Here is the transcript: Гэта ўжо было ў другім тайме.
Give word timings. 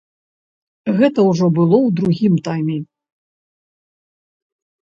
Гэта 0.99 1.19
ўжо 1.29 1.45
было 1.59 1.77
ў 1.79 1.89
другім 2.01 2.33
тайме. 2.49 2.77